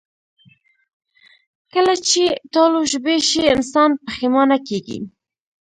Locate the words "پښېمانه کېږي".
4.05-4.99